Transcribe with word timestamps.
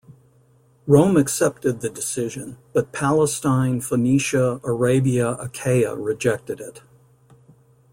Rome 0.87 1.15
accepted 1.15 1.81
the 1.81 1.89
decision, 1.91 2.57
but 2.73 2.91
Palestine, 2.91 3.81
Phoenicia, 3.81 4.59
Arabia, 4.63 5.35
Achaea 5.39 5.93
rejected 5.95 6.59
it. 6.59 6.81